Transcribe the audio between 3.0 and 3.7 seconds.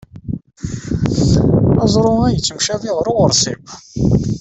uɣersiw.